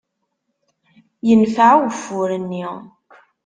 Yenfeε 1.27 1.71
ugeffur-nni. 1.77 2.65